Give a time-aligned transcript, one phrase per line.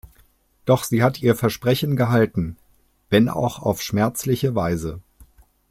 [0.65, 2.57] Doch sie hat ihr Versprechen gehalten,
[3.11, 4.99] wenn auch auf schmerzliche Weise.